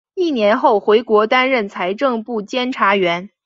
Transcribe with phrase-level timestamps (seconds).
[0.15, 3.29] 一年后回国担任财政部监察员。